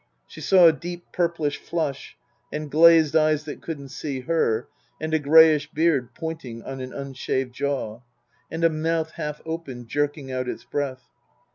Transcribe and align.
She 0.25 0.41
saw 0.41 0.65
a 0.65 0.73
deep 0.73 1.11
purplish 1.11 1.57
flush 1.59 2.17
and 2.51 2.71
glazed 2.71 3.15
eyes 3.15 3.43
that 3.43 3.61
couldn't 3.61 3.89
see 3.89 4.21
her, 4.21 4.67
and 4.99 5.13
a 5.13 5.19
greyish 5.19 5.69
beard 5.69 6.15
pointing 6.15 6.63
on 6.63 6.81
an 6.81 6.91
unshaved 6.91 7.53
jaw; 7.53 7.99
and 8.49 8.63
a 8.63 8.69
mouth 8.71 9.11
half 9.11 9.41
open, 9.45 9.85
jerking 9.85 10.31
out 10.31 10.47
its 10.49 10.63
breath. 10.63 11.03